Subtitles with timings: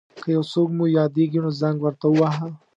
[0.23, 2.47] که یو څوک مو یاديږي نو زنګ ورته وواهه.